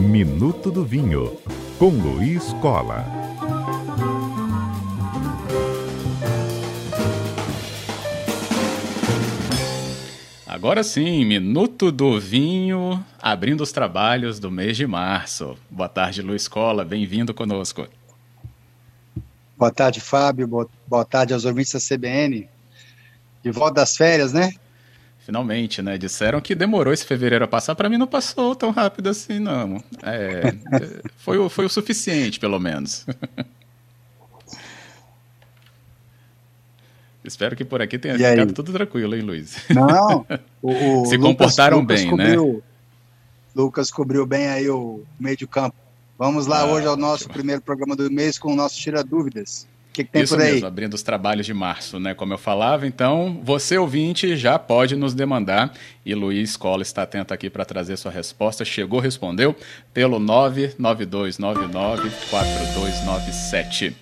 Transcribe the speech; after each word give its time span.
Minuto 0.00 0.70
do 0.70 0.84
Vinho, 0.84 1.36
com 1.78 1.90
Luiz 1.90 2.52
Cola. 2.62 3.04
Agora 10.46 10.82
sim, 10.82 11.26
Minuto 11.26 11.92
do 11.92 12.18
Vinho, 12.18 13.04
abrindo 13.20 13.60
os 13.60 13.70
trabalhos 13.70 14.38
do 14.38 14.50
mês 14.50 14.76
de 14.78 14.86
março. 14.86 15.58
Boa 15.68 15.88
tarde, 15.90 16.22
Luiz 16.22 16.48
Cola, 16.48 16.82
bem-vindo 16.82 17.34
conosco. 17.34 17.86
Boa 19.58 19.70
tarde, 19.70 20.00
Fábio. 20.00 20.48
Boa 20.86 21.04
tarde 21.04 21.34
aos 21.34 21.44
ouvintes 21.44 21.74
da 21.74 21.80
CBN. 21.80 22.48
De 23.42 23.50
volta 23.50 23.74
das 23.74 23.94
férias, 23.94 24.32
né? 24.32 24.54
Finalmente, 25.28 25.82
né? 25.82 25.98
Disseram 25.98 26.40
que 26.40 26.54
demorou 26.54 26.90
esse 26.90 27.04
fevereiro 27.04 27.44
a 27.44 27.48
passar. 27.48 27.74
Para 27.74 27.90
mim 27.90 27.98
não 27.98 28.06
passou 28.06 28.56
tão 28.56 28.70
rápido 28.70 29.10
assim, 29.10 29.38
não. 29.38 29.76
É, 30.02 30.54
foi, 31.18 31.46
foi 31.50 31.66
o 31.66 31.68
suficiente, 31.68 32.40
pelo 32.40 32.58
menos. 32.58 33.04
Espero 37.22 37.54
que 37.54 37.62
por 37.62 37.82
aqui 37.82 37.98
tenha 37.98 38.14
e 38.14 38.16
ficado 38.16 38.48
aí? 38.48 38.54
tudo 38.54 38.72
tranquilo, 38.72 39.14
hein, 39.14 39.20
Luiz? 39.20 39.58
Não, 39.68 40.24
o, 40.62 41.02
o 41.02 41.04
se 41.04 41.18
Lucas, 41.18 41.30
comportaram 41.30 41.80
Lucas 41.80 42.00
bem, 42.00 42.06
né? 42.06 42.10
cobriu, 42.10 42.54
né? 42.54 42.60
Lucas 43.54 43.90
cobriu 43.90 44.24
bem 44.24 44.48
aí 44.48 44.70
o 44.70 45.04
meio 45.20 45.36
de 45.36 45.46
campo. 45.46 45.76
Vamos 46.16 46.46
lá 46.46 46.60
ah, 46.60 46.72
hoje 46.72 46.86
ao 46.86 46.96
nosso 46.96 47.24
ótimo. 47.24 47.34
primeiro 47.34 47.60
programa 47.60 47.94
do 47.94 48.10
mês 48.10 48.38
com 48.38 48.50
o 48.50 48.56
nosso 48.56 48.78
Tira 48.78 49.04
Dúvidas. 49.04 49.68
Que, 49.98 50.04
que 50.04 50.12
tem 50.12 50.22
Isso 50.22 50.36
por 50.36 50.42
aí? 50.44 50.52
mesmo, 50.52 50.66
abrindo 50.68 50.94
os 50.94 51.02
trabalhos 51.02 51.44
de 51.44 51.52
março, 51.52 51.98
né? 51.98 52.14
Como 52.14 52.32
eu 52.32 52.38
falava, 52.38 52.86
então 52.86 53.40
você 53.42 53.76
ouvinte 53.76 54.36
já 54.36 54.56
pode 54.56 54.94
nos 54.94 55.12
demandar 55.12 55.72
e 56.06 56.14
Luiz 56.14 56.56
Cola 56.56 56.82
está 56.82 57.02
atento 57.02 57.34
aqui 57.34 57.50
para 57.50 57.64
trazer 57.64 57.96
sua 57.96 58.12
resposta. 58.12 58.64
Chegou, 58.64 59.00
respondeu 59.00 59.56
pelo 59.92 60.20
99299 60.20 62.10
4297. 62.30 63.96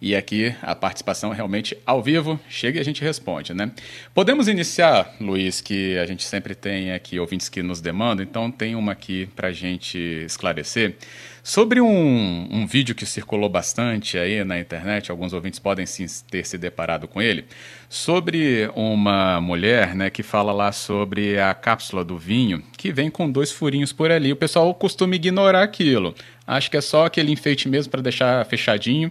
E 0.00 0.14
aqui 0.14 0.54
a 0.62 0.76
participação 0.76 1.30
realmente 1.30 1.76
ao 1.84 2.00
vivo, 2.00 2.38
chega 2.48 2.78
e 2.78 2.80
a 2.80 2.84
gente 2.84 3.02
responde, 3.02 3.52
né? 3.52 3.72
Podemos 4.14 4.46
iniciar, 4.46 5.12
Luiz, 5.20 5.60
que 5.60 5.98
a 5.98 6.06
gente 6.06 6.22
sempre 6.24 6.54
tem 6.54 6.92
aqui 6.92 7.18
ouvintes 7.18 7.48
que 7.48 7.62
nos 7.64 7.80
demandam, 7.80 8.24
então 8.24 8.48
tem 8.48 8.76
uma 8.76 8.92
aqui 8.92 9.28
para 9.34 9.48
a 9.48 9.52
gente 9.52 9.98
esclarecer. 9.98 10.94
Sobre 11.42 11.80
um, 11.80 12.48
um 12.50 12.66
vídeo 12.66 12.94
que 12.94 13.06
circulou 13.06 13.48
bastante 13.48 14.18
aí 14.18 14.44
na 14.44 14.60
internet, 14.60 15.10
alguns 15.10 15.32
ouvintes 15.32 15.58
podem 15.58 15.86
sim 15.86 16.06
ter 16.30 16.44
se 16.46 16.58
deparado 16.58 17.08
com 17.08 17.22
ele, 17.22 17.46
sobre 17.88 18.70
uma 18.76 19.40
mulher 19.40 19.96
né, 19.96 20.10
que 20.10 20.22
fala 20.22 20.52
lá 20.52 20.70
sobre 20.70 21.40
a 21.40 21.54
cápsula 21.54 22.04
do 22.04 22.18
vinho, 22.18 22.62
que 22.76 22.92
vem 22.92 23.10
com 23.10 23.30
dois 23.30 23.50
furinhos 23.50 23.92
por 23.92 24.12
ali. 24.12 24.30
O 24.30 24.36
pessoal 24.36 24.72
costuma 24.74 25.16
ignorar 25.16 25.62
aquilo. 25.62 26.14
Acho 26.46 26.70
que 26.70 26.76
é 26.76 26.80
só 26.80 27.06
aquele 27.06 27.32
enfeite 27.32 27.68
mesmo 27.68 27.90
para 27.90 28.02
deixar 28.02 28.44
fechadinho 28.46 29.10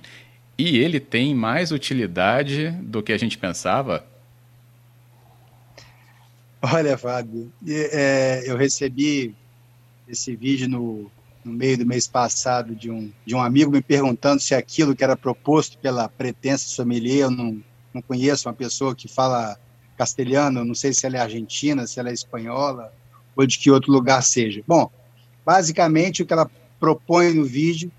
e 0.58 0.78
ele 0.78 1.00
tem 1.00 1.36
mais 1.36 1.72
utilidade 1.72 2.72
do 2.82 3.04
que 3.04 3.14
a 3.14 3.18
gente 3.18 3.38
pensava? 3.38 4.06
Olha, 6.62 6.98
Fábio, 6.98 7.52
é, 7.68 8.44
eu 8.46 8.58
recebi 8.58 9.36
esse 10.08 10.36
vídeo 10.36 10.68
no, 10.68 11.12
no, 11.46 11.54
meio 11.54 11.78
do 11.78 11.86
mês 11.86 12.08
passado 12.08 12.76
de 12.76 12.90
um, 12.90 13.12
de 13.26 13.36
um 13.36 13.42
amigo 13.42 13.72
me 13.72 13.82
perguntando 13.82 14.42
se 14.42 14.56
aquilo 14.56 14.96
que 14.96 15.04
era 15.04 15.16
proposto 15.16 15.78
pela 15.78 16.10
pretensa 16.10 16.68
sommelier, 16.68 17.26
eu 17.26 17.32
não, 17.32 17.62
não 17.94 18.02
conheço 18.02 18.50
uma 18.50 18.56
pessoa 18.56 18.96
que 18.96 19.08
fala 19.08 19.58
castelhano, 19.96 20.66
não 20.66 20.74
sei 20.74 20.94
se 20.94 21.06
ela 21.06 21.18
é 21.18 21.20
argentina, 21.20 21.86
se 21.86 22.00
ela 22.00 22.10
é 22.10 22.14
espanhola, 22.14 22.92
ou 23.36 23.46
de 23.46 23.60
que 23.60 23.70
outro 23.70 23.92
lugar 23.92 24.24
seja. 24.24 24.64
Bom, 24.68 24.92
basicamente 25.46 26.24
o 26.24 26.26
que 26.26 26.34
ela 26.34 26.50
propõe 26.80 27.34
no 27.34 27.46
vídeo 27.46 27.92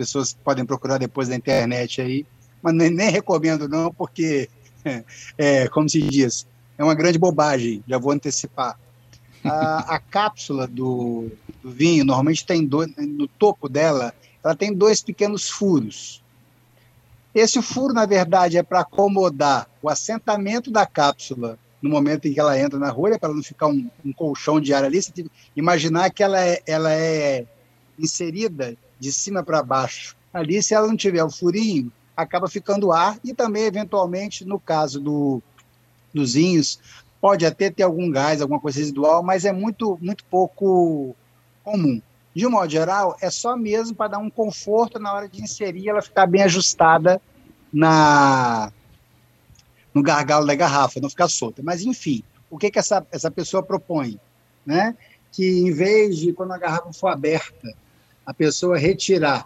pessoas 0.00 0.32
podem 0.32 0.64
procurar 0.64 0.96
depois 0.96 1.28
na 1.28 1.36
internet 1.36 2.00
aí, 2.00 2.24
mas 2.62 2.72
nem, 2.72 2.88
nem 2.88 3.10
recomendo 3.10 3.68
não, 3.68 3.92
porque, 3.92 4.48
é, 5.36 5.68
como 5.68 5.90
se 5.90 6.00
diz, 6.00 6.46
é 6.78 6.82
uma 6.82 6.94
grande 6.94 7.18
bobagem, 7.18 7.84
já 7.86 7.98
vou 7.98 8.10
antecipar. 8.10 8.80
A, 9.44 9.96
a 9.96 9.98
cápsula 9.98 10.66
do, 10.66 11.30
do, 11.62 11.70
vinho, 11.70 12.02
normalmente 12.02 12.46
tem 12.46 12.64
dois, 12.64 12.90
no 12.96 13.28
topo 13.28 13.68
dela, 13.68 14.14
ela 14.42 14.56
tem 14.56 14.72
dois 14.72 15.02
pequenos 15.02 15.50
furos. 15.50 16.22
Esse 17.34 17.60
furo, 17.60 17.92
na 17.92 18.06
verdade, 18.06 18.56
é 18.56 18.62
para 18.62 18.80
acomodar 18.80 19.68
o 19.82 19.90
assentamento 19.90 20.70
da 20.70 20.86
cápsula 20.86 21.58
no 21.82 21.90
momento 21.90 22.26
em 22.26 22.32
que 22.32 22.40
ela 22.40 22.58
entra 22.58 22.78
na 22.78 22.88
rolha, 22.88 23.18
para 23.18 23.34
não 23.34 23.42
ficar 23.42 23.66
um, 23.66 23.90
um 24.02 24.12
colchão 24.14 24.60
de 24.60 24.72
ar 24.72 24.82
ali. 24.82 25.00
Você 25.00 25.12
tem 25.12 25.24
que 25.24 25.30
imaginar 25.54 26.10
que 26.10 26.22
ela 26.22 26.42
é, 26.42 26.62
ela 26.66 26.90
é 26.92 27.46
inserida 27.98 28.76
de 29.00 29.10
cima 29.10 29.42
para 29.42 29.62
baixo. 29.62 30.14
Ali, 30.32 30.62
se 30.62 30.74
ela 30.74 30.86
não 30.86 30.96
tiver 30.96 31.24
o 31.24 31.30
furinho, 31.30 31.90
acaba 32.16 32.48
ficando 32.48 32.92
ar 32.92 33.18
e 33.24 33.34
também, 33.34 33.64
eventualmente, 33.64 34.44
no 34.44 34.60
caso 34.60 35.00
do, 35.00 35.42
dos 36.14 36.34
vinhos, 36.34 36.78
pode 37.20 37.44
até 37.46 37.70
ter 37.70 37.82
algum 37.82 38.10
gás, 38.10 38.40
alguma 38.40 38.60
coisa 38.60 38.78
residual, 38.78 39.22
mas 39.22 39.44
é 39.44 39.52
muito, 39.52 39.98
muito 40.00 40.24
pouco 40.24 41.16
comum. 41.64 42.00
De 42.34 42.46
um 42.46 42.50
modo 42.50 42.70
geral, 42.70 43.16
é 43.20 43.30
só 43.30 43.56
mesmo 43.56 43.96
para 43.96 44.12
dar 44.12 44.18
um 44.18 44.30
conforto 44.30 44.98
na 44.98 45.12
hora 45.12 45.28
de 45.28 45.42
inserir, 45.42 45.88
ela 45.88 46.02
ficar 46.02 46.26
bem 46.26 46.42
ajustada 46.42 47.20
na 47.72 48.72
no 49.92 50.02
gargalo 50.02 50.46
da 50.46 50.54
garrafa, 50.54 51.00
não 51.00 51.10
ficar 51.10 51.28
solta. 51.28 51.62
Mas, 51.64 51.82
enfim, 51.82 52.22
o 52.48 52.56
que, 52.56 52.70
que 52.70 52.78
essa, 52.78 53.04
essa 53.10 53.28
pessoa 53.28 53.60
propõe? 53.60 54.20
Né? 54.64 54.96
Que, 55.32 55.62
em 55.62 55.72
vez 55.72 56.16
de, 56.16 56.32
quando 56.32 56.52
a 56.52 56.58
garrafa 56.58 56.92
for 56.92 57.08
aberta, 57.08 57.74
a 58.30 58.34
pessoa 58.34 58.78
retirar 58.78 59.44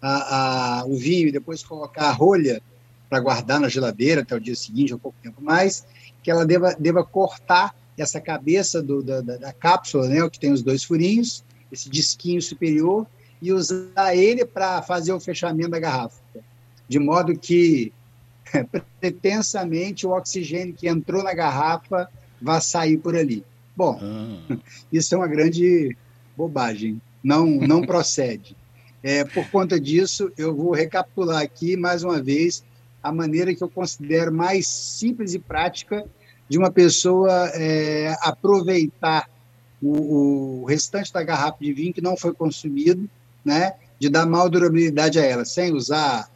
a, 0.00 0.80
a, 0.80 0.84
o 0.84 0.94
vinho 0.94 1.28
e 1.28 1.32
depois 1.32 1.62
colocar 1.62 2.08
a 2.08 2.12
rolha 2.12 2.60
para 3.08 3.18
guardar 3.18 3.58
na 3.58 3.66
geladeira 3.66 4.20
até 4.20 4.36
o 4.36 4.40
dia 4.40 4.54
seguinte, 4.54 4.92
ou 4.92 4.98
pouco 4.98 5.16
tempo 5.22 5.42
mais, 5.42 5.86
que 6.22 6.30
ela 6.30 6.44
deva, 6.44 6.76
deva 6.78 7.02
cortar 7.02 7.74
essa 7.96 8.20
cabeça 8.20 8.82
do, 8.82 9.02
da, 9.02 9.22
da, 9.22 9.52
cápsula, 9.54 10.06
né, 10.06 10.28
que 10.28 10.38
tem 10.38 10.52
os 10.52 10.60
dois 10.60 10.84
furinhos, 10.84 11.42
esse 11.72 11.88
disquinho 11.88 12.42
superior, 12.42 13.06
e 13.40 13.54
usar 13.54 14.14
ele 14.14 14.44
para 14.44 14.82
fazer 14.82 15.14
o 15.14 15.20
fechamento 15.20 15.70
da 15.70 15.80
garrafa. 15.80 16.20
De 16.86 16.98
modo 16.98 17.34
que, 17.38 17.90
pretensamente, 19.00 20.06
o 20.06 20.10
oxigênio 20.10 20.74
que 20.74 20.86
entrou 20.86 21.22
na 21.22 21.32
garrafa 21.32 22.06
vai 22.40 22.60
sair 22.60 22.98
por 22.98 23.16
ali. 23.16 23.42
Bom, 23.74 23.98
ah. 23.98 24.58
isso 24.92 25.14
é 25.14 25.16
uma 25.16 25.26
grande 25.26 25.96
bobagem 26.36 27.00
não, 27.22 27.46
não 27.46 27.82
procede. 27.82 28.56
É, 29.02 29.24
por 29.24 29.48
conta 29.50 29.80
disso, 29.80 30.30
eu 30.36 30.54
vou 30.54 30.72
recapitular 30.72 31.42
aqui 31.42 31.76
mais 31.76 32.04
uma 32.04 32.22
vez 32.22 32.62
a 33.02 33.10
maneira 33.10 33.54
que 33.54 33.62
eu 33.62 33.68
considero 33.68 34.32
mais 34.32 34.66
simples 34.66 35.32
e 35.32 35.38
prática 35.38 36.04
de 36.48 36.58
uma 36.58 36.70
pessoa 36.70 37.50
é, 37.54 38.14
aproveitar 38.20 39.30
o, 39.80 40.62
o, 40.62 40.64
restante 40.64 41.12
da 41.12 41.22
garrafa 41.22 41.58
de 41.60 41.72
vinho 41.72 41.94
que 41.94 42.02
não 42.02 42.16
foi 42.16 42.34
consumido, 42.34 43.08
né, 43.42 43.74
de 43.98 44.10
dar 44.10 44.26
mal 44.26 44.50
durabilidade 44.50 45.18
a 45.18 45.24
ela, 45.24 45.44
sem 45.44 45.72
usar 45.72 46.28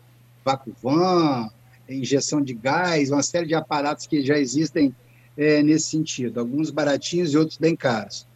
vacuum, 0.45 1.49
injeção 1.89 2.41
de 2.41 2.55
gás, 2.55 3.11
uma 3.11 3.23
série 3.23 3.47
de 3.47 3.55
aparatos 3.55 4.07
que 4.07 4.23
já 4.23 4.39
existem 4.39 4.95
é, 5.37 5.63
nesse 5.63 5.91
sentido, 5.91 6.41
alguns 6.41 6.71
baratinhos 6.71 7.35
e 7.35 7.39
outros 7.39 7.59
bem 7.59 7.77
caros. 7.77 8.27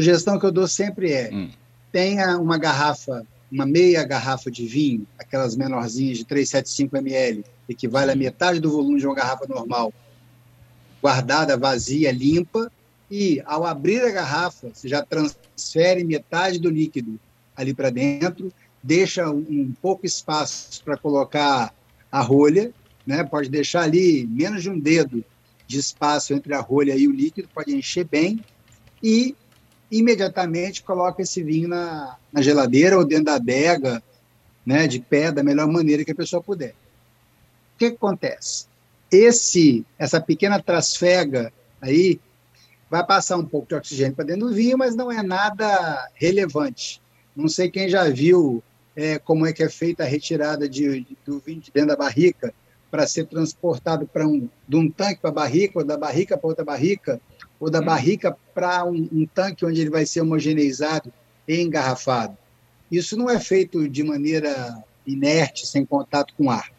Sugestão 0.00 0.38
que 0.38 0.46
eu 0.46 0.52
dou 0.52 0.66
sempre 0.66 1.12
é: 1.12 1.30
hum. 1.30 1.50
tenha 1.92 2.38
uma 2.38 2.56
garrafa, 2.56 3.22
uma 3.52 3.66
meia 3.66 4.02
garrafa 4.02 4.50
de 4.50 4.66
vinho, 4.66 5.06
aquelas 5.18 5.54
menorzinhas 5.54 6.16
de 6.16 6.24
375 6.24 6.96
ml, 6.96 7.44
equivale 7.68 8.10
a 8.10 8.16
metade 8.16 8.60
do 8.60 8.70
volume 8.70 8.98
de 8.98 9.06
uma 9.06 9.14
garrafa 9.14 9.46
normal, 9.46 9.92
guardada, 11.02 11.54
vazia, 11.54 12.10
limpa, 12.10 12.72
e 13.10 13.42
ao 13.44 13.66
abrir 13.66 14.00
a 14.00 14.10
garrafa, 14.10 14.70
você 14.72 14.88
já 14.88 15.04
transfere 15.04 16.02
metade 16.02 16.58
do 16.58 16.70
líquido 16.70 17.20
ali 17.54 17.74
para 17.74 17.90
dentro, 17.90 18.50
deixa 18.82 19.28
um, 19.28 19.44
um 19.50 19.74
pouco 19.82 20.06
espaço 20.06 20.82
para 20.82 20.96
colocar 20.96 21.74
a 22.10 22.22
rolha, 22.22 22.72
né? 23.06 23.22
pode 23.22 23.50
deixar 23.50 23.82
ali 23.82 24.26
menos 24.26 24.62
de 24.62 24.70
um 24.70 24.78
dedo 24.80 25.22
de 25.66 25.78
espaço 25.78 26.32
entre 26.32 26.54
a 26.54 26.60
rolha 26.60 26.96
e 26.96 27.06
o 27.06 27.12
líquido, 27.12 27.50
pode 27.54 27.74
encher 27.76 28.04
bem, 28.04 28.42
e 29.02 29.34
imediatamente 29.90 30.82
coloca 30.82 31.22
esse 31.22 31.42
vinho 31.42 31.68
na, 31.68 32.16
na 32.32 32.42
geladeira 32.42 32.96
ou 32.96 33.04
dentro 33.04 33.24
da 33.26 33.34
adega, 33.34 34.02
né, 34.64 34.86
de 34.86 35.00
pé, 35.00 35.32
da 35.32 35.42
melhor 35.42 35.66
maneira 35.66 36.04
que 36.04 36.12
a 36.12 36.14
pessoa 36.14 36.42
puder. 36.42 36.70
O 36.70 37.78
que, 37.78 37.90
que 37.90 37.96
acontece? 37.96 38.66
Esse, 39.10 39.84
essa 39.98 40.20
pequena 40.20 40.62
trasfega 40.62 41.52
aí 41.80 42.20
vai 42.88 43.04
passar 43.04 43.36
um 43.36 43.44
pouco 43.44 43.68
de 43.68 43.74
oxigênio 43.74 44.14
para 44.14 44.24
dentro 44.24 44.48
do 44.48 44.54
vinho, 44.54 44.78
mas 44.78 44.94
não 44.94 45.10
é 45.10 45.22
nada 45.22 46.08
relevante. 46.14 47.00
Não 47.34 47.48
sei 47.48 47.70
quem 47.70 47.88
já 47.88 48.08
viu 48.08 48.62
é, 48.94 49.18
como 49.18 49.46
é 49.46 49.52
que 49.52 49.62
é 49.62 49.68
feita 49.68 50.02
a 50.02 50.06
retirada 50.06 50.68
de, 50.68 51.00
de, 51.00 51.16
do 51.24 51.38
vinho 51.38 51.60
de 51.60 51.70
dentro 51.72 51.90
da 51.90 51.96
barrica 51.96 52.52
para 52.90 53.06
ser 53.06 53.26
transportado 53.26 54.06
para 54.06 54.26
um, 54.26 54.48
de 54.68 54.76
um 54.76 54.90
tanque 54.90 55.20
para 55.20 55.30
a 55.30 55.32
barrica, 55.32 55.78
ou 55.78 55.84
da 55.84 55.96
barrica 55.96 56.36
para 56.36 56.48
outra 56.48 56.64
barrica, 56.64 57.20
ou 57.60 57.70
da 57.70 57.82
barrica 57.82 58.34
para 58.54 58.84
um, 58.86 59.06
um 59.12 59.26
tanque 59.26 59.66
onde 59.66 59.82
ele 59.82 59.90
vai 59.90 60.06
ser 60.06 60.22
homogeneizado 60.22 61.12
e 61.46 61.60
engarrafado. 61.60 62.36
Isso 62.90 63.16
não 63.16 63.28
é 63.28 63.38
feito 63.38 63.86
de 63.88 64.02
maneira 64.02 64.82
inerte, 65.06 65.66
sem 65.66 65.84
contato 65.84 66.34
com 66.36 66.50
ar, 66.50 66.72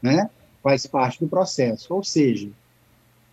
né? 0.00 0.30
Faz 0.62 0.86
parte 0.86 1.18
do 1.18 1.28
processo. 1.28 1.92
Ou 1.92 2.04
seja, 2.04 2.48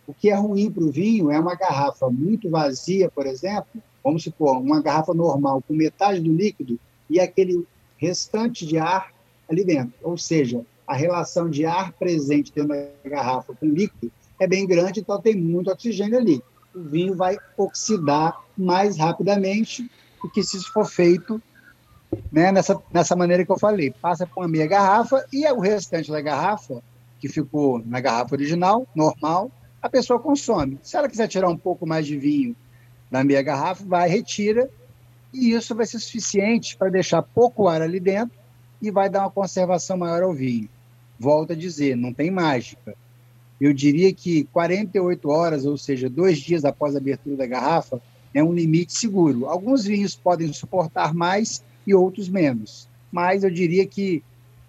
o 0.07 0.13
que 0.13 0.29
é 0.29 0.35
ruim 0.35 0.71
para 0.71 0.83
o 0.83 0.91
vinho 0.91 1.29
é 1.29 1.39
uma 1.39 1.55
garrafa 1.55 2.09
muito 2.09 2.49
vazia, 2.49 3.09
por 3.09 3.27
exemplo, 3.27 3.81
vamos 4.03 4.23
supor, 4.23 4.57
uma 4.57 4.81
garrafa 4.81 5.13
normal 5.13 5.63
com 5.65 5.73
metade 5.73 6.19
do 6.19 6.33
líquido 6.33 6.79
e 7.09 7.19
aquele 7.19 7.65
restante 7.97 8.65
de 8.65 8.77
ar 8.77 9.13
ali 9.47 9.63
dentro. 9.63 9.93
Ou 10.01 10.17
seja, 10.17 10.65
a 10.87 10.95
relação 10.95 11.49
de 11.49 11.65
ar 11.65 11.91
presente 11.93 12.51
dentro 12.51 12.69
da 12.69 13.09
garrafa 13.09 13.53
com 13.53 13.67
líquido 13.67 14.11
é 14.39 14.47
bem 14.47 14.65
grande, 14.65 15.01
então 15.01 15.21
tem 15.21 15.35
muito 15.35 15.69
oxigênio 15.69 16.17
ali. 16.17 16.41
O 16.73 16.81
vinho 16.83 17.15
vai 17.15 17.37
oxidar 17.57 18.39
mais 18.57 18.97
rapidamente 18.97 19.89
do 20.21 20.29
que 20.29 20.43
se 20.43 20.57
isso 20.57 20.71
for 20.71 20.85
feito 20.85 21.41
né, 22.31 22.51
nessa, 22.51 22.81
nessa 22.91 23.15
maneira 23.15 23.45
que 23.45 23.51
eu 23.51 23.59
falei. 23.59 23.91
Passa 23.91 24.25
por 24.25 24.41
uma 24.41 24.47
meia 24.47 24.67
garrafa 24.67 25.25
e 25.31 25.45
o 25.51 25.59
restante 25.59 26.11
da 26.11 26.21
garrafa, 26.21 26.81
que 27.19 27.27
ficou 27.27 27.81
na 27.85 27.99
garrafa 27.99 28.35
original, 28.35 28.87
normal, 28.95 29.51
a 29.81 29.89
pessoa 29.89 30.19
consome. 30.19 30.79
Se 30.83 30.97
ela 30.97 31.09
quiser 31.09 31.27
tirar 31.27 31.49
um 31.49 31.57
pouco 31.57 31.85
mais 31.85 32.05
de 32.05 32.17
vinho 32.17 32.55
da 33.09 33.23
meia 33.23 33.41
garrafa, 33.41 33.83
vai, 33.85 34.09
retira, 34.09 34.69
e 35.33 35.51
isso 35.53 35.75
vai 35.75 35.85
ser 35.85 35.99
suficiente 35.99 36.75
para 36.77 36.89
deixar 36.89 37.21
pouco 37.21 37.67
ar 37.67 37.81
ali 37.81 37.99
dentro 37.99 38.37
e 38.81 38.91
vai 38.91 39.09
dar 39.09 39.21
uma 39.21 39.31
conservação 39.31 39.97
maior 39.97 40.23
ao 40.23 40.33
vinho. 40.33 40.69
Volto 41.19 41.53
a 41.53 41.55
dizer, 41.55 41.95
não 41.95 42.13
tem 42.13 42.31
mágica. 42.31 42.95
Eu 43.59 43.73
diria 43.73 44.13
que 44.13 44.45
48 44.45 45.29
horas, 45.29 45.65
ou 45.65 45.77
seja, 45.77 46.09
dois 46.09 46.37
dias 46.39 46.63
após 46.63 46.95
a 46.95 46.99
abertura 46.99 47.35
da 47.35 47.45
garrafa, 47.45 48.01
é 48.33 48.43
um 48.43 48.53
limite 48.53 48.93
seguro. 48.93 49.47
Alguns 49.47 49.85
vinhos 49.85 50.15
podem 50.15 50.51
suportar 50.53 51.13
mais 51.13 51.63
e 51.85 51.93
outros 51.93 52.29
menos. 52.29 52.87
Mas 53.11 53.43
eu 53.43 53.49
diria 53.49 53.85
que 53.85 54.23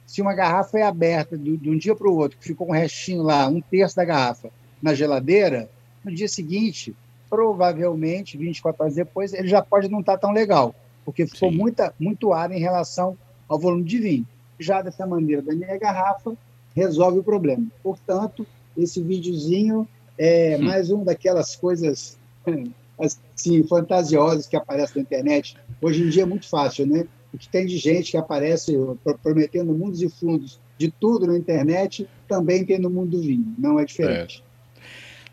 se 0.07 0.21
uma 0.21 0.35
garrafa 0.35 0.79
é 0.79 0.83
aberta 0.83 1.39
de, 1.39 1.71
um 1.71 1.79
dia 1.79 1.95
para 1.95 2.09
o 2.09 2.17
outro, 2.17 2.37
que 2.39 2.45
ficou 2.45 2.69
um 2.69 2.73
restinho 2.73 3.23
lá, 3.23 3.47
um 3.47 3.61
terço 3.61 3.95
da 3.95 4.05
garrafa, 4.05 4.51
na 4.83 4.93
geladeira, 4.93 5.71
no 6.05 6.13
dia 6.13 6.27
seguinte, 6.27 6.97
provavelmente, 7.29 8.37
24 8.37 8.83
horas 8.83 8.95
depois, 8.97 9.33
ele 9.33 9.47
já 9.47 9.63
pode 9.63 9.89
não 9.89 10.01
estar 10.01 10.15
tá 10.15 10.19
tão 10.19 10.33
legal, 10.33 10.75
porque 11.05 11.27
ficou 11.27 11.53
muita, 11.53 11.95
muito 11.97 12.33
ar 12.33 12.51
em 12.51 12.59
relação 12.59 13.17
ao 13.49 13.59
volume 13.59 13.85
de 13.85 13.99
vinho. 13.99 14.27
Já 14.59 14.83
dessa 14.83 15.07
maneira, 15.07 15.43
da 15.43 15.55
minha 15.55 15.79
garrafa, 15.79 16.37
resolve 16.75 17.21
o 17.21 17.23
problema. 17.23 17.67
Portanto, 17.83 18.45
esse 18.77 19.03
videozinho 19.03 19.89
é 20.19 20.57
hum. 20.59 20.65
mais 20.65 20.91
um 20.91 21.05
daquelas 21.05 21.57
coisas 21.57 22.19
assim, 22.99 23.63
fantasiosas 23.65 24.47
que 24.47 24.57
aparecem 24.57 24.97
na 24.97 25.03
internet. 25.03 25.57
Hoje 25.81 26.03
em 26.03 26.09
dia 26.09 26.23
é 26.23 26.27
muito 26.27 26.49
fácil, 26.49 26.87
né? 26.87 27.07
O 27.33 27.39
que 27.39 27.49
tem 27.49 27.65
de 27.65 27.79
gente 27.79 28.11
que 28.11 28.17
aparece 28.17 28.77
prometendo 29.23 29.73
mundos 29.73 30.03
e 30.03 30.09
fundos 30.09 30.59
de 30.81 30.91
tudo 30.91 31.27
na 31.27 31.37
internet, 31.37 32.09
também 32.27 32.65
tem 32.65 32.79
no 32.79 32.89
mundo 32.89 33.11
do 33.11 33.21
vinho, 33.21 33.55
não 33.59 33.79
é 33.79 33.85
diferente. 33.85 34.43
É. 34.47 34.51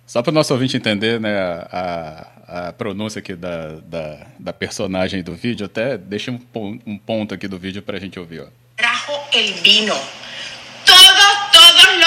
Só 0.05 0.21
para 0.21 0.31
o 0.31 0.33
nosso 0.33 0.53
ouvinte 0.53 0.75
entender 0.75 1.19
né, 1.19 1.37
a, 1.39 2.67
a 2.67 2.73
pronúncia 2.73 3.19
aqui 3.19 3.33
da, 3.33 3.79
da, 3.79 4.27
da, 4.37 4.53
personagem 4.53 5.23
do 5.23 5.33
vídeo, 5.33 5.65
até 5.65 5.97
deixa 5.97 6.31
um, 6.31 6.39
um 6.85 6.97
ponto 6.97 7.33
aqui 7.33 7.47
do 7.47 7.57
vídeo 7.57 7.81
para 7.81 7.97
a 7.97 7.99
gente 7.99 8.19
ouvir. 8.19 8.41
Ó. 8.41 8.47
Trajo 8.75 9.13
el 9.33 9.53
vino. 9.63 9.95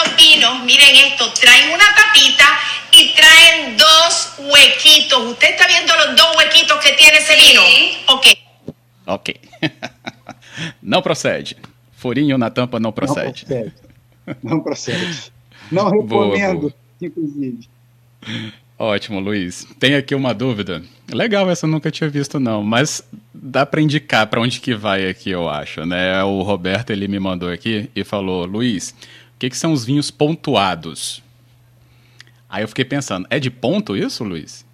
Los 0.05 0.17
vinos, 0.17 0.65
miren 0.65 0.97
esto, 0.97 1.33
traen 1.35 1.73
una 1.73 1.85
tapita 1.95 2.59
y 2.93 3.15
traen 3.15 3.77
dos 3.77 4.35
huequitos. 4.39 5.33
¿Usted 5.33 5.51
está 5.51 5.67
viendo 5.67 5.93
los 5.95 6.17
dos 6.17 6.37
huequitos 6.37 6.79
que 6.79 6.93
tiene 6.93 7.19
ese 7.19 7.35
vino? 7.37 7.63
Ok. 8.09 8.27
Ok. 9.07 9.41
não 10.83 11.03
procede. 11.03 11.57
Furinho 11.93 12.39
na 12.39 12.51
tampa 12.51 12.81
não 12.81 12.93
procede. 12.93 13.45
Não 13.49 13.49
procede. 13.49 13.73
Não 14.43 14.61
procede. 14.61 15.33
Não 15.71 15.85
recomendo, 15.91 16.07
boa, 16.07 16.61
boa. 16.61 16.75
inclusive. 17.01 17.69
Ótimo, 18.79 19.21
Luiz. 19.21 19.67
Tem 19.79 19.95
aqui 19.95 20.15
uma 20.15 20.33
dúvida. 20.33 20.83
Legal, 21.13 21.51
essa 21.51 21.67
eu 21.67 21.71
nunca 21.71 21.91
tinha 21.91 22.09
visto 22.09 22.41
não, 22.41 22.63
mas 22.63 23.05
dá 23.35 23.67
para 23.67 23.81
indicar 23.81 24.27
para 24.27 24.41
onde 24.41 24.61
que 24.61 24.75
vai 24.75 25.07
aqui, 25.07 25.31
eu 25.31 25.49
acho, 25.49 25.85
né? 25.85 26.23
O 26.25 26.43
Roberto 26.43 26.91
ele 26.91 27.07
me 27.07 27.19
mandou 27.19 27.51
aqui 27.51 27.91
e 27.95 28.03
falou: 28.05 28.47
"Luiz, 28.47 28.95
que, 29.41 29.51
que 29.51 29.57
são 29.57 29.73
os 29.73 29.85
vinhos 29.85 30.11
pontuados?" 30.11 31.23
Aí 32.49 32.65
eu 32.65 32.69
fiquei 32.69 32.85
pensando, 32.85 33.27
é 33.31 33.39
de 33.39 33.51
ponto 33.51 33.97
isso, 33.97 34.25
Luiz? 34.25 34.65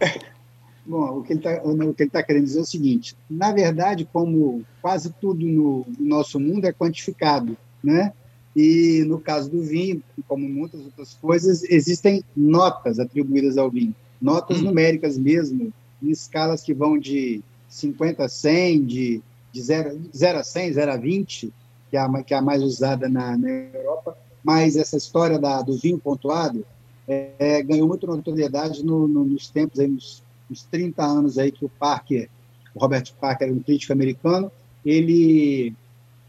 Bom, 0.84 1.18
o 1.18 1.22
que 1.22 1.32
ele 1.32 1.40
está 1.40 2.20
tá 2.20 2.22
querendo 2.22 2.44
dizer 2.44 2.60
é 2.60 2.62
o 2.62 2.66
seguinte: 2.66 3.16
na 3.28 3.52
verdade, 3.52 4.08
como 4.12 4.64
quase 4.80 5.12
tudo 5.20 5.44
no, 5.44 5.84
no 5.98 6.08
nosso 6.08 6.38
mundo 6.38 6.64
é 6.64 6.72
quantificado, 6.72 7.56
né? 7.82 8.12
E 8.54 9.04
no 9.06 9.20
caso 9.20 9.50
do 9.50 9.62
vinho, 9.62 10.02
como 10.26 10.48
muitas 10.48 10.80
outras 10.80 11.14
coisas, 11.14 11.62
existem 11.64 12.24
notas 12.34 12.98
atribuídas 12.98 13.58
ao 13.58 13.70
vinho, 13.70 13.94
notas 14.20 14.60
hum. 14.60 14.64
numéricas 14.64 15.18
mesmo, 15.18 15.72
em 16.02 16.10
escalas 16.10 16.62
que 16.62 16.72
vão 16.72 16.98
de 16.98 17.42
50 17.68 18.24
a 18.24 18.28
100, 18.28 18.84
de, 18.84 19.22
de 19.52 19.62
0, 19.62 20.00
0 20.14 20.38
a 20.38 20.44
100, 20.44 20.72
0 20.72 20.92
a 20.92 20.96
20, 20.96 21.52
que 21.96 21.98
é 21.98 22.00
a, 22.00 22.22
que 22.22 22.34
é 22.34 22.36
a 22.36 22.42
mais 22.42 22.62
usada 22.62 23.08
na, 23.08 23.36
na 23.38 23.48
Europa. 23.48 24.16
Mas 24.44 24.76
essa 24.76 24.96
história 24.96 25.38
da, 25.38 25.62
do 25.62 25.76
vinho 25.78 25.98
pontuado 25.98 26.64
é, 27.08 27.30
é, 27.38 27.62
ganhou 27.62 27.88
muito 27.88 28.06
notoriedade 28.06 28.84
no, 28.84 29.08
no, 29.08 29.24
nos 29.24 29.48
tempos, 29.48 29.80
aí, 29.80 29.88
nos, 29.88 30.22
nos 30.48 30.62
30 30.64 31.02
anos 31.02 31.38
aí 31.38 31.50
que 31.50 31.64
o 31.64 31.68
Parker, 31.68 32.28
o 32.74 32.80
Robert 32.80 33.12
Parker, 33.18 33.50
um 33.50 33.60
crítico 33.60 33.92
americano, 33.92 34.52
ele 34.84 35.74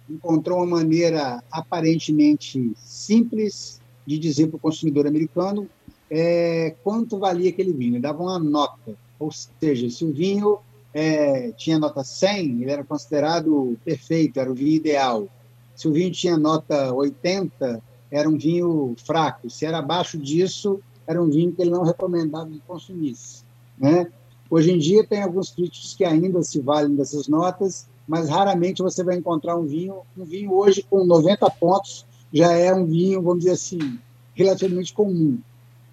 encontrou 0.10 0.60
uma 0.60 0.78
maneira 0.78 1.44
aparentemente 1.52 2.72
simples 2.78 3.82
de 4.06 4.18
dizer 4.18 4.48
para 4.48 4.56
o 4.56 4.60
consumidor 4.60 5.06
americano 5.06 5.68
é, 6.10 6.76
quanto 6.82 7.20
valia 7.20 7.50
aquele 7.50 7.74
vinho. 7.74 7.96
Ele 7.96 8.00
dava 8.00 8.24
uma 8.24 8.40
nota, 8.40 8.96
ou 9.20 9.30
seja, 9.32 9.90
se 9.90 10.06
o 10.06 10.14
vinho 10.14 10.60
é, 10.94 11.52
tinha 11.52 11.78
nota 11.78 12.04
100, 12.04 12.62
ele 12.62 12.72
era 12.72 12.84
considerado 12.84 13.78
perfeito, 13.84 14.40
era 14.40 14.50
o 14.50 14.56
vinho 14.56 14.76
ideal. 14.76 15.28
Se 15.78 15.88
o 15.88 15.94
vinho 15.94 16.12
tinha 16.12 16.38
nota 16.38 16.92
80, 16.94 17.82
era 18.12 18.28
um 18.28 18.38
vinho 18.38 18.94
fraco. 19.06 19.50
Se 19.50 19.66
era 19.66 19.78
abaixo 19.78 20.18
disso, 20.18 20.82
era 21.08 21.24
um 21.24 21.30
vinho 21.30 21.54
que 21.54 21.62
ele 21.62 21.72
não 21.72 21.84
recomendava 21.84 22.50
que 22.50 22.60
consumisse. 22.68 23.44
Né? 23.78 24.12
Hoje 24.50 24.72
em 24.72 24.78
dia, 24.78 25.08
tem 25.08 25.24
alguns 25.24 25.52
críticos 25.52 25.94
que 25.94 26.04
ainda 26.04 26.44
se 26.44 26.60
valem 26.60 26.96
dessas 26.96 27.30
notas 27.30 27.88
mas 28.08 28.30
raramente 28.30 28.82
você 28.82 29.04
vai 29.04 29.18
encontrar 29.18 29.58
um 29.58 29.66
vinho. 29.66 30.02
Um 30.18 30.24
vinho 30.24 30.54
hoje 30.54 30.82
com 30.82 31.04
90 31.04 31.50
pontos 31.52 32.06
já 32.32 32.54
é 32.54 32.74
um 32.74 32.86
vinho, 32.86 33.22
vamos 33.22 33.40
dizer 33.40 33.52
assim, 33.52 34.00
relativamente 34.34 34.94
comum. 34.94 35.38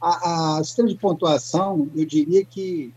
A, 0.00 0.28
a, 0.56 0.60
o 0.60 0.64
sistema 0.64 0.88
de 0.88 0.96
pontuação, 0.96 1.88
eu 1.94 2.04
diria 2.04 2.44
que 2.44 2.94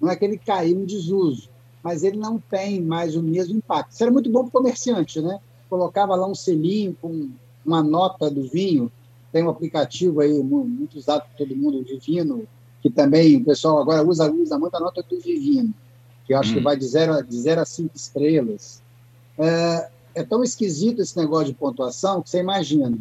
não 0.00 0.10
é 0.10 0.16
que 0.16 0.24
ele 0.24 0.38
caiu 0.38 0.80
em 0.80 0.84
desuso, 0.84 1.48
mas 1.82 2.02
ele 2.02 2.16
não 2.16 2.38
tem 2.38 2.82
mais 2.82 3.14
o 3.14 3.22
mesmo 3.22 3.56
impacto. 3.56 3.92
Isso 3.92 4.02
era 4.02 4.12
muito 4.12 4.30
bom 4.30 4.40
para 4.40 4.48
o 4.48 4.52
comerciante, 4.52 5.20
né? 5.20 5.38
Colocava 5.68 6.14
lá 6.14 6.26
um 6.26 6.34
selinho 6.34 6.96
com 7.00 7.30
uma 7.64 7.82
nota 7.82 8.30
do 8.30 8.42
vinho. 8.42 8.90
Tem 9.30 9.42
um 9.42 9.50
aplicativo 9.50 10.20
aí 10.20 10.32
muito 10.42 10.96
usado 10.96 11.22
por 11.28 11.36
todo 11.36 11.56
mundo, 11.56 11.78
o 11.78 11.84
Vivino, 11.84 12.46
que 12.80 12.88
também 12.88 13.36
o 13.36 13.44
pessoal 13.44 13.78
agora 13.78 14.02
usa, 14.02 14.30
usa 14.32 14.58
muito 14.58 14.74
a 14.74 14.80
nota 14.80 15.02
do 15.02 15.20
Vivino 15.20 15.74
que 16.28 16.34
eu 16.34 16.38
acho 16.38 16.50
hum. 16.50 16.54
que 16.56 16.60
vai 16.60 16.76
de 16.76 16.86
0 16.86 17.14
a, 17.14 17.22
de 17.22 17.40
zero 17.40 17.62
a 17.62 17.64
5 17.64 17.96
estrelas. 17.96 18.82
É, 19.38 19.88
é, 20.14 20.22
tão 20.22 20.44
esquisito 20.44 21.00
esse 21.00 21.16
negócio 21.16 21.46
de 21.46 21.54
pontuação 21.54 22.20
que 22.20 22.28
você 22.28 22.40
imagina. 22.40 22.98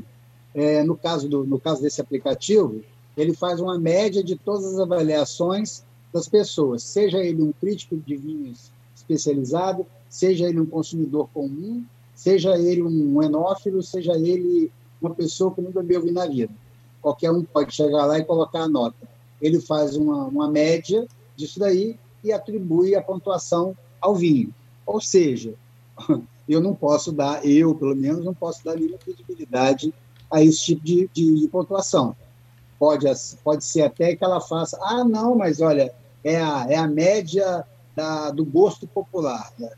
É, 0.55 0.81
no, 0.81 0.95
caso 0.95 1.27
do, 1.27 1.43
no 1.43 1.59
caso 1.59 1.81
desse 1.81 1.99
aplicativo, 1.99 2.81
ele 3.17 3.33
faz 3.33 3.59
uma 3.59 3.77
média 3.77 4.23
de 4.23 4.37
todas 4.37 4.65
as 4.65 4.79
avaliações 4.79 5.83
das 6.13 6.27
pessoas, 6.27 6.83
seja 6.83 7.19
ele 7.19 7.43
um 7.43 7.51
crítico 7.51 7.97
de 7.97 8.15
vinhos 8.15 8.71
especializado, 8.95 9.85
seja 10.09 10.47
ele 10.47 10.61
um 10.61 10.65
consumidor 10.65 11.29
comum, 11.33 11.85
seja 12.17 12.57
ele 12.57 12.81
um 12.81 13.21
enófilo, 13.21 13.81
seja 13.83 14.13
ele 14.13 14.71
uma 14.99 15.13
pessoa 15.13 15.53
que 15.53 15.61
nunca 15.61 15.81
bebeu 15.81 16.01
vinho 16.01 16.15
na 16.15 16.25
vida. 16.25 16.51
Qualquer 16.99 17.31
um 17.31 17.43
pode 17.43 17.73
chegar 17.73 18.07
lá 18.07 18.17
e 18.17 18.25
colocar 18.25 18.61
a 18.61 18.67
nota. 18.67 19.07
Ele 19.39 19.61
faz 19.61 19.95
uma, 19.95 20.25
uma 20.25 20.49
média 20.49 21.07
disso 21.35 21.59
daí 21.59 21.95
e 22.23 22.33
atribui 22.33 22.95
a 22.95 23.03
pontuação 23.03 23.77
ao 24.01 24.15
vinho. 24.15 24.51
Ou 24.83 24.99
seja, 24.99 25.53
eu 26.49 26.59
não 26.59 26.73
posso 26.73 27.11
dar, 27.11 27.45
eu 27.45 27.75
pelo 27.75 27.95
menos, 27.95 28.25
não 28.25 28.33
posso 28.33 28.65
dar 28.65 28.75
nenhuma 28.75 28.97
credibilidade 28.97 29.93
a 30.31 30.43
esse 30.43 30.65
tipo 30.65 30.83
de, 30.83 31.07
de, 31.13 31.41
de 31.41 31.47
pontuação. 31.47 32.15
Pode, 32.79 33.05
pode 33.43 33.63
ser 33.63 33.83
até 33.83 34.15
que 34.15 34.23
ela 34.23 34.41
faça, 34.41 34.75
ah, 34.81 35.03
não, 35.03 35.35
mas 35.35 35.61
olha, 35.61 35.93
é 36.23 36.41
a, 36.41 36.65
é 36.67 36.75
a 36.77 36.87
média 36.87 37.63
da, 37.95 38.31
do 38.31 38.43
gosto 38.43 38.87
popular. 38.87 39.53
Né? 39.59 39.69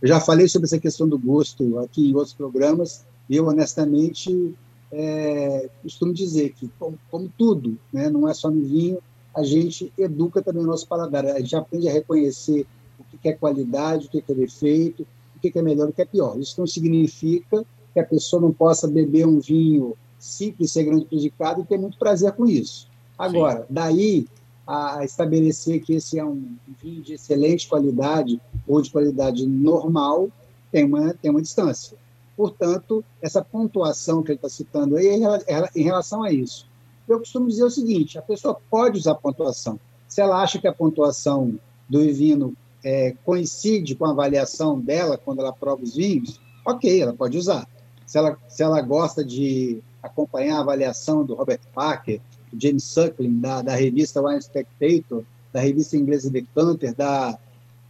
Eu 0.00 0.08
já 0.08 0.20
falei 0.20 0.48
sobre 0.48 0.66
essa 0.66 0.78
questão 0.78 1.08
do 1.08 1.18
gosto 1.18 1.78
aqui 1.78 2.10
em 2.10 2.14
outros 2.14 2.34
programas, 2.34 3.04
e 3.28 3.36
eu, 3.36 3.46
honestamente, 3.46 4.54
é, 4.92 5.68
costumo 5.82 6.14
dizer 6.14 6.52
que, 6.52 6.68
como, 6.78 6.98
como 7.10 7.30
tudo, 7.36 7.78
né, 7.92 8.08
não 8.08 8.28
é 8.28 8.34
só 8.34 8.50
no 8.50 8.62
vinho, 8.62 8.98
a 9.34 9.42
gente 9.42 9.92
educa 9.98 10.42
também 10.42 10.62
o 10.62 10.66
nosso 10.66 10.86
paladar. 10.86 11.26
A 11.26 11.40
gente 11.40 11.54
aprende 11.54 11.88
a 11.88 11.92
reconhecer 11.92 12.66
o 12.98 13.18
que 13.18 13.28
é 13.28 13.32
qualidade, 13.32 14.06
o 14.06 14.10
que 14.10 14.24
é 14.26 14.34
defeito, 14.34 15.06
o 15.36 15.40
que 15.40 15.56
é 15.56 15.62
melhor, 15.62 15.88
o 15.88 15.92
que 15.92 16.02
é 16.02 16.04
pior. 16.04 16.38
Isso 16.38 16.58
não 16.58 16.66
significa 16.66 17.64
que 17.92 18.00
a 18.00 18.04
pessoa 18.04 18.42
não 18.42 18.52
possa 18.52 18.88
beber 18.88 19.26
um 19.26 19.38
vinho 19.38 19.96
simples, 20.18 20.72
ser 20.72 20.84
grande 20.84 21.04
prejudicado 21.04 21.60
e 21.60 21.64
ter 21.64 21.78
muito 21.78 21.98
prazer 21.98 22.32
com 22.32 22.46
isso. 22.46 22.88
Agora, 23.16 23.60
Sim. 23.60 23.66
daí 23.70 24.26
a 24.68 25.02
estabelecer 25.02 25.80
que 25.80 25.94
esse 25.94 26.18
é 26.18 26.24
um 26.24 26.54
vinho 26.82 27.00
de 27.00 27.14
excelente 27.14 27.66
qualidade 27.66 28.38
ou 28.66 28.82
de 28.82 28.90
qualidade 28.90 29.46
normal, 29.46 30.28
tem 30.70 30.84
uma, 30.84 31.14
tem 31.14 31.30
uma 31.30 31.40
distância. 31.40 31.96
Portanto, 32.36 33.02
essa 33.22 33.42
pontuação 33.42 34.22
que 34.22 34.30
ele 34.30 34.36
está 34.36 34.50
citando 34.50 34.98
aí 34.98 35.06
é 35.46 35.70
em 35.74 35.82
relação 35.82 36.22
a 36.22 36.30
isso. 36.30 36.68
Eu 37.08 37.18
costumo 37.18 37.48
dizer 37.48 37.64
o 37.64 37.70
seguinte: 37.70 38.18
a 38.18 38.22
pessoa 38.22 38.60
pode 38.70 38.98
usar 38.98 39.14
pontuação. 39.14 39.80
Se 40.06 40.20
ela 40.20 40.42
acha 40.42 40.58
que 40.58 40.68
a 40.68 40.72
pontuação 40.72 41.58
do 41.88 42.00
vinho 42.12 42.54
é, 42.84 43.14
coincide 43.24 43.94
com 43.94 44.04
a 44.04 44.10
avaliação 44.10 44.78
dela 44.78 45.16
quando 45.16 45.40
ela 45.40 45.52
prova 45.52 45.82
os 45.82 45.96
vinhos, 45.96 46.38
ok, 46.64 47.00
ela 47.00 47.14
pode 47.14 47.38
usar. 47.38 47.66
Se 48.06 48.18
ela, 48.18 48.36
se 48.46 48.62
ela 48.62 48.82
gosta 48.82 49.24
de 49.24 49.82
acompanhar 50.02 50.58
a 50.58 50.60
avaliação 50.60 51.24
do 51.24 51.34
Robert 51.34 51.60
Parker, 51.74 52.20
do 52.52 52.60
James 52.60 52.84
Suckling, 52.84 53.40
da, 53.40 53.62
da 53.62 53.74
revista 53.74 54.22
Wine 54.22 54.42
Spectator, 54.42 55.24
da 55.52 55.60
revista 55.60 55.96
inglesa 55.96 56.30
Decanter, 56.30 56.94
da, 56.94 57.38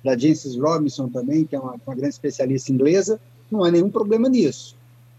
da 0.03 0.17
Jancis 0.17 0.57
Robinson 0.57 1.09
também, 1.09 1.45
que 1.45 1.55
é 1.55 1.61
uma, 1.61 1.75
uma 1.87 1.95
grande 1.95 2.15
especialista 2.15 2.73
inglesa, 2.73 3.21
não 3.51 3.65
há 3.65 3.71
nenhum 3.71 3.91
problema 3.91 4.29
nisso. 4.29 4.77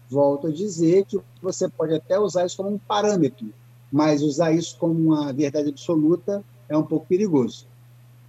Volto 0.08 0.48
a 0.48 0.50
dizer 0.50 1.04
que 1.04 1.20
você 1.40 1.68
pode 1.68 1.94
até 1.94 2.18
usar 2.18 2.46
isso 2.46 2.56
como 2.56 2.70
um 2.70 2.78
parâmetro, 2.78 3.46
mas 3.92 4.22
usar 4.22 4.52
isso 4.52 4.76
como 4.78 4.94
uma 4.94 5.32
verdade 5.32 5.68
absoluta 5.68 6.42
é 6.68 6.76
um 6.76 6.82
pouco 6.82 7.06
perigoso. 7.06 7.66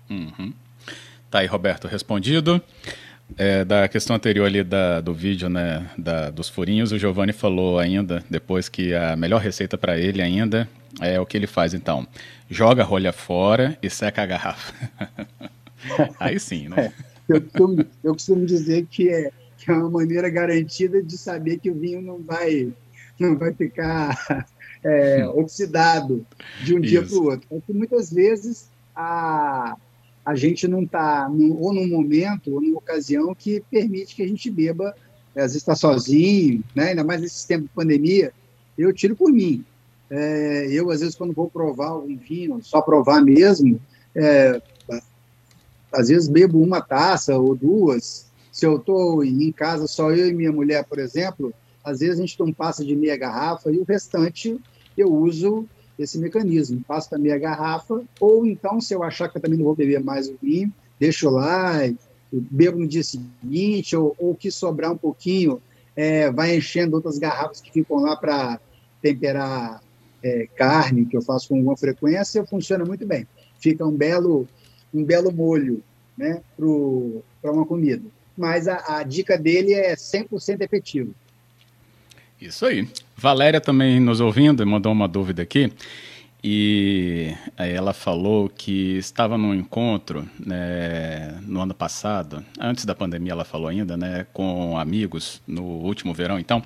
Uhum. 0.09 0.53
Tá 1.29 1.39
aí, 1.39 1.47
Roberto, 1.47 1.87
respondido. 1.87 2.61
É, 3.37 3.63
da 3.63 3.87
questão 3.87 4.15
anterior 4.15 4.45
ali 4.45 4.63
da, 4.63 5.01
do 5.01 5.13
vídeo, 5.13 5.49
né, 5.49 5.89
da, 5.97 6.29
dos 6.29 6.49
furinhos, 6.49 6.91
o 6.91 6.97
Giovanni 6.97 7.33
falou 7.33 7.79
ainda, 7.79 8.23
depois 8.29 8.67
que 8.67 8.93
a 8.93 9.15
melhor 9.15 9.41
receita 9.41 9.77
para 9.77 9.97
ele 9.97 10.21
ainda 10.21 10.67
é 10.99 11.19
o 11.19 11.25
que 11.25 11.37
ele 11.37 11.47
faz, 11.47 11.73
então. 11.73 12.05
Joga 12.49 12.83
a 12.83 12.85
rolha 12.85 13.13
fora 13.13 13.77
e 13.81 13.89
seca 13.89 14.23
a 14.23 14.25
garrafa. 14.25 14.73
aí 16.19 16.39
sim, 16.39 16.67
né? 16.67 16.93
É, 17.29 17.35
eu, 17.35 17.41
costumo, 17.41 17.85
eu 18.03 18.13
costumo 18.13 18.45
dizer 18.45 18.85
que 18.89 19.09
é, 19.09 19.31
que 19.57 19.71
é 19.71 19.73
uma 19.73 19.89
maneira 19.89 20.29
garantida 20.29 21.01
de 21.01 21.17
saber 21.17 21.59
que 21.59 21.71
o 21.71 21.75
vinho 21.75 22.01
não 22.01 22.21
vai, 22.21 22.71
não 23.19 23.37
vai 23.37 23.53
ficar 23.53 24.45
é, 24.83 25.25
oxidado 25.27 26.25
de 26.63 26.75
um 26.75 26.79
Isso. 26.79 26.89
dia 26.89 27.03
para 27.03 27.15
o 27.15 27.23
outro. 27.25 27.47
Porque 27.47 27.73
muitas 27.73 28.11
vezes 28.11 28.69
a, 28.95 29.77
a 30.25 30.35
gente 30.35 30.67
não 30.67 30.83
está 30.83 31.27
ou 31.29 31.73
num 31.73 31.87
momento 31.87 32.53
ou 32.53 32.61
numa 32.61 32.77
ocasião 32.77 33.33
que 33.33 33.63
permite 33.71 34.15
que 34.15 34.23
a 34.23 34.27
gente 34.27 34.49
beba, 34.49 34.95
às 35.35 35.43
vezes 35.43 35.57
está 35.57 35.75
sozinho, 35.75 36.63
né? 36.75 36.89
ainda 36.89 37.03
mais 37.03 37.21
nesse 37.21 37.47
tempo 37.47 37.63
de 37.63 37.69
pandemia, 37.69 38.31
eu 38.77 38.93
tiro 38.93 39.15
por 39.15 39.31
mim. 39.31 39.65
É, 40.09 40.67
eu, 40.69 40.91
às 40.91 40.99
vezes, 40.99 41.15
quando 41.15 41.33
vou 41.33 41.49
provar 41.49 41.87
algum 41.87 42.17
vinho, 42.17 42.61
só 42.61 42.81
provar 42.81 43.21
mesmo, 43.21 43.79
é, 44.13 44.61
às 45.91 46.09
vezes 46.09 46.27
bebo 46.27 46.61
uma 46.61 46.81
taça 46.81 47.37
ou 47.37 47.55
duas. 47.55 48.29
Se 48.51 48.65
eu 48.65 48.77
estou 48.77 49.23
em 49.23 49.51
casa, 49.51 49.87
só 49.87 50.11
eu 50.11 50.27
e 50.27 50.33
minha 50.33 50.51
mulher, 50.51 50.83
por 50.85 50.99
exemplo, 50.99 51.53
às 51.83 51.99
vezes 51.99 52.19
a 52.19 52.21
gente 52.21 52.39
não 52.39 52.51
passa 52.51 52.83
de 52.83 52.95
meia 52.95 53.17
garrafa 53.17 53.71
e 53.71 53.77
o 53.77 53.83
restante 53.83 54.59
eu 54.97 55.11
uso 55.11 55.65
esse 56.03 56.19
mecanismo. 56.19 56.83
Passo 56.87 57.09
para 57.09 57.19
meia 57.19 57.37
garrafa, 57.37 58.03
ou 58.19 58.45
então, 58.45 58.79
se 58.79 58.93
eu 58.93 59.03
achar 59.03 59.29
que 59.29 59.37
eu 59.37 59.41
também 59.41 59.57
não 59.57 59.65
vou 59.65 59.75
beber 59.75 60.03
mais 60.03 60.27
o 60.27 60.37
vinho, 60.41 60.71
deixo 60.99 61.29
lá, 61.29 61.73
bebo 62.31 62.79
no 62.79 62.87
dia 62.87 63.03
seguinte, 63.03 63.95
ou, 63.95 64.15
ou 64.17 64.35
que 64.35 64.51
sobrar 64.51 64.91
um 64.91 64.97
pouquinho, 64.97 65.61
é, 65.95 66.31
vai 66.31 66.55
enchendo 66.55 66.95
outras 66.95 67.17
garrafas 67.17 67.59
que 67.59 67.71
ficam 67.71 67.97
lá 67.97 68.15
para 68.15 68.59
temperar 69.01 69.81
é, 70.23 70.47
carne, 70.55 71.05
que 71.05 71.17
eu 71.17 71.21
faço 71.21 71.49
com 71.49 71.55
alguma 71.55 71.75
frequência, 71.75 72.45
funciona 72.45 72.85
muito 72.85 73.05
bem. 73.05 73.27
Fica 73.59 73.85
um 73.85 73.95
belo, 73.95 74.47
um 74.93 75.03
belo 75.03 75.31
molho 75.31 75.83
né, 76.17 76.41
para 76.55 77.51
uma 77.51 77.65
comida. 77.65 78.03
Mas 78.37 78.67
a, 78.67 78.99
a 78.99 79.03
dica 79.03 79.37
dele 79.37 79.73
é 79.73 79.95
100% 79.95 80.61
efetivo. 80.61 81.13
Isso 82.41 82.65
aí. 82.65 82.87
Valéria 83.15 83.61
também 83.61 83.99
nos 83.99 84.19
ouvindo, 84.19 84.65
mandou 84.65 84.91
uma 84.91 85.07
dúvida 85.07 85.43
aqui. 85.43 85.71
E 86.43 87.35
ela 87.55 87.93
falou 87.93 88.49
que 88.49 88.97
estava 88.97 89.37
num 89.37 89.53
encontro 89.53 90.27
né, 90.43 91.39
no 91.45 91.61
ano 91.61 91.73
passado, 91.73 92.43
antes 92.59 92.83
da 92.83 92.95
pandemia, 92.95 93.33
ela 93.33 93.45
falou 93.45 93.67
ainda, 93.67 93.95
né, 93.95 94.25
com 94.33 94.75
amigos 94.75 95.39
no 95.45 95.61
último 95.61 96.15
verão, 96.15 96.39
então, 96.39 96.63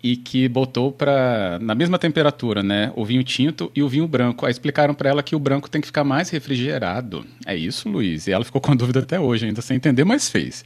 e 0.00 0.16
que 0.16 0.48
botou 0.48 0.92
para 0.92 1.58
na 1.60 1.74
mesma 1.74 1.98
temperatura, 1.98 2.62
né, 2.62 2.92
o 2.94 3.04
vinho 3.04 3.24
tinto 3.24 3.72
e 3.74 3.82
o 3.82 3.88
vinho 3.88 4.06
branco. 4.06 4.46
Aí 4.46 4.52
explicaram 4.52 4.94
para 4.94 5.10
ela 5.10 5.22
que 5.22 5.34
o 5.34 5.40
branco 5.40 5.68
tem 5.68 5.80
que 5.80 5.88
ficar 5.88 6.04
mais 6.04 6.30
refrigerado. 6.30 7.26
É 7.44 7.56
isso, 7.56 7.88
Luiz? 7.88 8.28
E 8.28 8.32
ela 8.32 8.44
ficou 8.44 8.60
com 8.60 8.76
dúvida 8.76 9.00
até 9.00 9.18
hoje, 9.18 9.46
ainda 9.46 9.62
sem 9.62 9.76
entender, 9.76 10.04
mas 10.04 10.28
fez. 10.28 10.64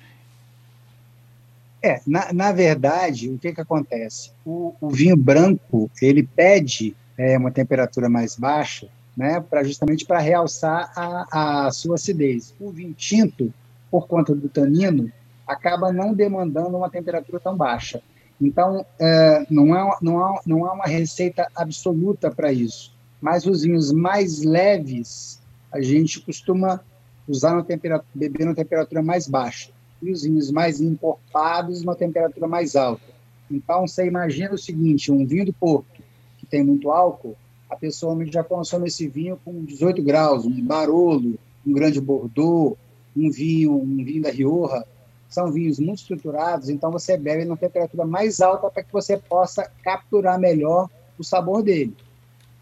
É, 1.82 2.00
na, 2.06 2.32
na 2.32 2.52
verdade, 2.52 3.30
o 3.30 3.38
que, 3.38 3.52
que 3.52 3.60
acontece? 3.60 4.30
O, 4.44 4.74
o 4.80 4.88
vinho 4.88 5.16
branco, 5.16 5.90
ele 6.00 6.22
pede 6.22 6.96
é, 7.16 7.36
uma 7.38 7.50
temperatura 7.50 8.08
mais 8.08 8.36
baixa, 8.36 8.88
né, 9.16 9.40
pra, 9.40 9.62
justamente 9.62 10.04
para 10.04 10.18
realçar 10.18 10.92
a, 10.96 11.66
a 11.66 11.70
sua 11.70 11.94
acidez. 11.94 12.54
O 12.60 12.70
vinho 12.70 12.92
tinto, 12.92 13.52
por 13.90 14.06
conta 14.06 14.34
do 14.34 14.48
tanino, 14.48 15.10
acaba 15.46 15.92
não 15.92 16.12
demandando 16.12 16.76
uma 16.76 16.90
temperatura 16.90 17.38
tão 17.38 17.56
baixa. 17.56 18.02
Então, 18.40 18.84
é, 18.98 19.46
não, 19.48 19.72
há, 19.72 19.98
não, 20.02 20.22
há, 20.22 20.40
não 20.44 20.66
há 20.66 20.72
uma 20.72 20.86
receita 20.86 21.48
absoluta 21.54 22.30
para 22.30 22.52
isso. 22.52 22.94
Mas 23.20 23.46
os 23.46 23.62
vinhos 23.62 23.92
mais 23.92 24.42
leves, 24.42 25.40
a 25.72 25.80
gente 25.80 26.20
costuma 26.20 26.80
usar 27.26 27.54
uma 27.54 27.64
temperatura, 27.64 28.10
beber 28.14 28.44
uma 28.44 28.54
temperatura 28.54 29.02
mais 29.02 29.26
baixa 29.26 29.75
e 30.02 30.10
os 30.10 30.22
vinhos 30.22 30.50
mais 30.50 30.80
importados 30.80 31.82
uma 31.82 31.94
temperatura 31.94 32.46
mais 32.46 32.76
alta. 32.76 33.02
Então, 33.50 33.86
você 33.86 34.06
imagina 34.06 34.54
o 34.54 34.58
seguinte, 34.58 35.12
um 35.12 35.24
vinho 35.26 35.46
do 35.46 35.52
Porto, 35.52 36.02
que 36.38 36.46
tem 36.46 36.64
muito 36.64 36.90
álcool, 36.90 37.36
a 37.68 37.76
pessoa 37.76 38.16
já 38.26 38.42
consome 38.42 38.88
esse 38.88 39.08
vinho 39.08 39.38
com 39.44 39.64
18 39.64 40.02
graus, 40.02 40.44
um 40.44 40.64
Barolo, 40.64 41.38
um 41.66 41.72
grande 41.72 42.00
Bordeaux, 42.00 42.76
um 43.16 43.30
vinho, 43.30 43.74
um 43.74 44.04
vinho 44.04 44.22
da 44.22 44.30
Rioja, 44.30 44.84
são 45.28 45.50
vinhos 45.50 45.78
muito 45.78 45.98
estruturados, 45.98 46.68
então 46.68 46.90
você 46.90 47.16
bebe 47.16 47.44
numa 47.44 47.56
temperatura 47.56 48.04
mais 48.04 48.40
alta 48.40 48.70
para 48.70 48.82
que 48.82 48.92
você 48.92 49.16
possa 49.16 49.70
capturar 49.82 50.38
melhor 50.38 50.88
o 51.18 51.24
sabor 51.24 51.62
dele. 51.62 51.96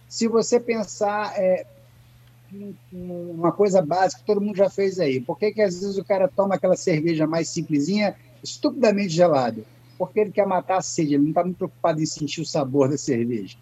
Se 0.08 0.28
você 0.28 0.58
pensar, 0.58 1.38
é, 1.38 1.66
uma 2.92 3.52
coisa 3.52 3.82
básica 3.82 4.20
que 4.20 4.26
todo 4.26 4.40
mundo 4.40 4.56
já 4.56 4.70
fez 4.70 4.98
aí. 4.98 5.20
Por 5.20 5.38
que, 5.38 5.52
que 5.52 5.62
às 5.62 5.80
vezes 5.80 5.96
o 5.96 6.04
cara 6.04 6.28
toma 6.28 6.54
aquela 6.54 6.76
cerveja 6.76 7.26
mais 7.26 7.48
simplesinha, 7.48 8.14
estupidamente 8.42 9.10
gelada? 9.10 9.62
Porque 9.98 10.20
ele 10.20 10.30
quer 10.30 10.46
matar 10.46 10.78
a 10.78 10.82
sede, 10.82 11.14
ele 11.14 11.22
não 11.22 11.30
está 11.30 11.44
muito 11.44 11.56
preocupado 11.56 12.00
em 12.00 12.06
sentir 12.06 12.40
o 12.40 12.46
sabor 12.46 12.88
da 12.88 12.98
cerveja. 12.98 13.56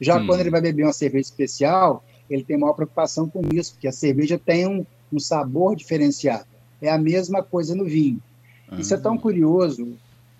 Já 0.00 0.18
hum. 0.18 0.26
quando 0.26 0.40
ele 0.40 0.50
vai 0.50 0.60
beber 0.60 0.84
uma 0.84 0.92
cerveja 0.92 1.24
especial, 1.24 2.04
ele 2.28 2.44
tem 2.44 2.56
maior 2.56 2.74
preocupação 2.74 3.28
com 3.28 3.42
isso, 3.52 3.72
porque 3.72 3.88
a 3.88 3.92
cerveja 3.92 4.38
tem 4.38 4.66
um, 4.66 4.84
um 5.12 5.18
sabor 5.18 5.74
diferenciado. 5.76 6.46
É 6.80 6.90
a 6.90 6.98
mesma 6.98 7.42
coisa 7.42 7.74
no 7.74 7.84
vinho. 7.84 8.22
Isso 8.78 8.94
é 8.94 8.96
tão 8.96 9.14
ah. 9.14 9.18
curioso, 9.18 9.96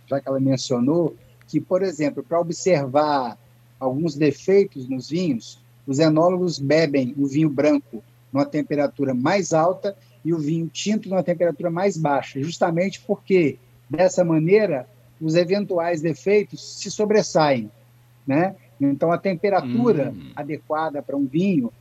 já 0.07 0.21
que 0.21 0.29
ela 0.29 0.39
mencionou, 0.39 1.17
que, 1.49 1.61
por 1.61 1.83
exemplo, 1.83 2.23
para 2.23 2.41
observar 2.41 3.37
alguns 3.79 4.15
defeitos 4.15 4.89
nos 4.89 5.09
vinhos, 5.09 5.59
os 5.91 5.99
enólogos 5.99 6.61
bebem 6.61 7.13
o 7.19 7.27
vinho 7.27 7.51
branco 7.51 8.01
numa 8.33 8.47
temperatura 8.47 9.13
mais 9.13 9.53
alta 9.53 9.97
e 10.25 10.33
o 10.33 10.39
vinho 10.39 10.69
tinto 10.69 11.09
numa 11.09 11.23
temperatura 11.25 11.69
mais 11.69 11.97
baixa, 11.97 12.41
justamente 12.41 13.01
porque, 13.01 13.59
dessa 13.89 14.23
maneira, 14.23 14.89
os 15.21 15.35
eventuais 15.35 16.01
defeitos 16.01 16.79
se 16.79 16.93
sobressaem. 16.93 17.69
Né? 18.25 18.55
Então, 18.81 19.11
a 19.11 19.19
temperatura 19.19 20.15
hum. 20.17 20.31
adequada 20.37 21.03
para 21.03 21.17
um 21.17 21.27
vinho, 21.27 21.73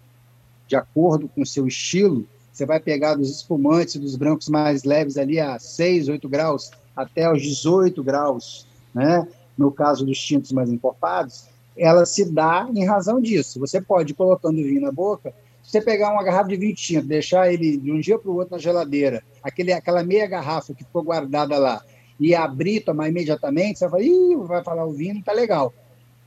de 0.67 0.75
acordo 0.75 1.27
com 1.27 1.43
o 1.43 1.45
seu 1.45 1.67
estilo, 1.67 2.27
você 2.51 2.65
vai 2.65 2.79
pegar 2.79 3.13
dos 3.13 3.29
espumantes, 3.29 3.97
dos 3.97 4.15
brancos 4.15 4.49
mais 4.49 4.83
leves 4.85 5.17
ali 5.17 5.39
a 5.39 5.59
6, 5.59 6.09
8 6.09 6.27
graus, 6.27 6.71
até 6.95 7.31
os 7.31 7.43
18 7.43 8.03
graus, 8.03 8.65
né? 8.91 9.27
no 9.55 9.71
caso 9.71 10.03
dos 10.03 10.17
tintos 10.19 10.51
mais 10.51 10.71
encorpados, 10.71 11.47
ela 11.79 12.05
se 12.05 12.25
dá 12.25 12.67
em 12.73 12.85
razão 12.85 13.21
disso. 13.21 13.59
Você 13.59 13.81
pode, 13.81 14.13
colocando 14.13 14.57
vinho 14.57 14.81
na 14.81 14.91
boca, 14.91 15.33
se 15.63 15.71
você 15.71 15.81
pegar 15.81 16.11
uma 16.11 16.23
garrafa 16.23 16.49
de 16.49 16.57
vinho 16.57 16.75
tinto, 16.75 17.07
deixar 17.07 17.51
ele 17.51 17.77
de 17.77 17.91
um 17.91 17.99
dia 17.99 18.19
para 18.19 18.29
o 18.29 18.35
outro 18.35 18.55
na 18.55 18.57
geladeira, 18.57 19.23
aquele, 19.41 19.71
aquela 19.71 20.03
meia 20.03 20.27
garrafa 20.27 20.73
que 20.73 20.83
ficou 20.83 21.03
guardada 21.03 21.57
lá, 21.57 21.83
e 22.19 22.35
abrir, 22.35 22.81
tomar 22.81 23.07
imediatamente, 23.07 23.79
você 23.79 23.87
vai 23.87 24.03
falar, 24.03 24.47
vai 24.47 24.63
falar, 24.63 24.85
o 24.85 24.91
vinho 24.91 25.13
não 25.13 25.19
está 25.21 25.31
legal. 25.31 25.73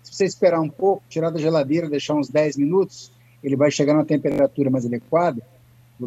Se 0.02 0.14
você 0.14 0.24
esperar 0.24 0.60
um 0.60 0.68
pouco, 0.68 1.02
tirar 1.08 1.30
da 1.30 1.38
geladeira, 1.38 1.88
deixar 1.88 2.14
uns 2.14 2.28
10 2.28 2.56
minutos, 2.56 3.12
ele 3.44 3.56
vai 3.56 3.70
chegar 3.70 3.92
numa 3.92 4.04
temperatura 4.04 4.70
mais 4.70 4.86
adequada, 4.86 5.42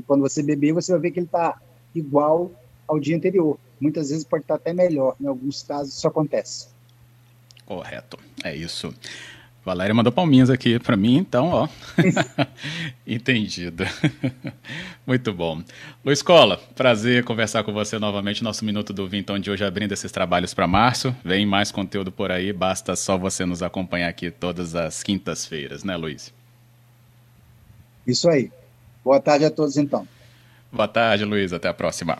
quando 0.07 0.21
você 0.21 0.41
beber, 0.41 0.73
você 0.73 0.91
vai 0.91 1.01
ver 1.01 1.11
que 1.11 1.19
ele 1.19 1.27
está 1.27 1.59
igual 1.93 2.51
ao 2.87 2.99
dia 2.99 3.15
anterior. 3.15 3.57
Muitas 3.79 4.09
vezes 4.09 4.25
pode 4.25 4.43
estar 4.43 4.55
até 4.55 4.73
melhor, 4.73 5.15
em 5.21 5.27
alguns 5.27 5.63
casos 5.63 5.95
isso 5.95 6.07
acontece. 6.07 6.67
Correto, 7.65 8.17
é 8.43 8.55
isso. 8.55 8.93
Valéria 9.65 9.95
mandou 9.95 10.13
palminhas 10.13 10.51
aqui 10.51 10.77
para 10.77 10.95
mim, 10.95 11.17
então, 11.17 11.47
ó. 11.47 11.67
Entendido. 13.05 13.83
Muito 15.07 15.33
bom. 15.33 15.63
Luiz 16.03 16.21
Cola, 16.21 16.57
prazer 16.75 17.23
conversar 17.23 17.63
com 17.63 17.73
você 17.73 17.97
novamente. 17.97 18.43
Nosso 18.43 18.63
Minuto 18.63 18.93
do 18.93 19.07
Vintão 19.07 19.39
de 19.39 19.49
hoje 19.49 19.65
abrindo 19.65 19.91
esses 19.91 20.11
trabalhos 20.11 20.53
para 20.53 20.67
março. 20.67 21.15
Vem 21.25 21.47
mais 21.47 21.71
conteúdo 21.71 22.11
por 22.11 22.31
aí, 22.31 22.53
basta 22.53 22.95
só 22.95 23.17
você 23.17 23.43
nos 23.43 23.63
acompanhar 23.63 24.07
aqui 24.07 24.29
todas 24.29 24.75
as 24.75 25.01
quintas-feiras, 25.01 25.83
né, 25.83 25.97
Luiz? 25.97 26.31
Isso 28.05 28.29
aí. 28.29 28.51
Boa 29.03 29.19
tarde 29.19 29.45
a 29.45 29.49
todos, 29.49 29.77
então. 29.77 30.07
Boa 30.71 30.87
tarde, 30.87 31.25
Luiz. 31.25 31.51
Até 31.53 31.69
a 31.69 31.73
próxima. 31.73 32.19